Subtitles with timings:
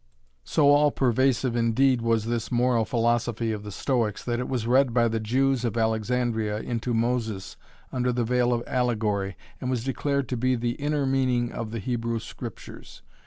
[0.43, 4.95] So all pervasive indeed was this moral philosophy of the Stoics that it was read
[4.95, 7.55] by the Jews of Alexandria into Moses
[7.91, 11.77] under the veil of allegory and was declared to be the inner meaning of the
[11.77, 13.03] Hebrew Scriptures.